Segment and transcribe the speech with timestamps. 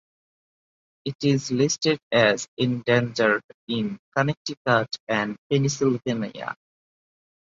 [1.05, 6.55] It is listed as endangered in Connecticut and Pennsylvania.